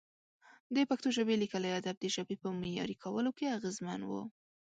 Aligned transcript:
د 0.75 0.77
پښتو 0.89 1.07
ژبې 1.17 1.35
لیکلي 1.43 1.69
ادب 1.79 1.95
د 1.99 2.05
ژبې 2.15 2.35
په 2.41 2.47
معیاري 2.61 2.95
کولو 3.03 3.31
کې 3.37 3.53
اغېزمن 3.57 4.01
و. 4.05 4.11